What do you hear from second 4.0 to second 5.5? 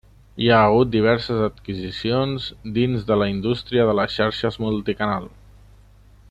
les xarxes multicanal.